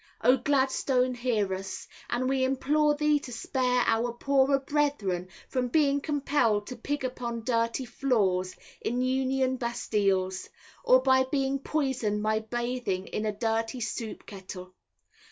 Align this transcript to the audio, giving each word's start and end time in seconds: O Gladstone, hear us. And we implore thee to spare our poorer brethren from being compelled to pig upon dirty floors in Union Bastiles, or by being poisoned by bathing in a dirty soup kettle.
O 0.23 0.35
Gladstone, 0.35 1.13
hear 1.13 1.53
us. 1.53 1.87
And 2.09 2.27
we 2.27 2.43
implore 2.43 2.95
thee 2.95 3.19
to 3.19 3.31
spare 3.31 3.83
our 3.85 4.11
poorer 4.13 4.57
brethren 4.57 5.29
from 5.47 5.67
being 5.67 6.01
compelled 6.01 6.65
to 6.65 6.75
pig 6.75 7.03
upon 7.03 7.43
dirty 7.43 7.85
floors 7.85 8.55
in 8.81 9.03
Union 9.03 9.57
Bastiles, 9.57 10.49
or 10.83 11.03
by 11.03 11.25
being 11.25 11.59
poisoned 11.59 12.23
by 12.23 12.39
bathing 12.39 13.05
in 13.09 13.27
a 13.27 13.31
dirty 13.31 13.79
soup 13.79 14.25
kettle. 14.25 14.73